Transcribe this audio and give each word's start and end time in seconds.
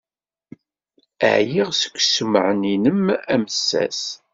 Ɛyiɣ 1.35 1.69
seg 1.73 1.93
ussemɛen-nnem 1.99 3.01
amessas. 3.33 4.01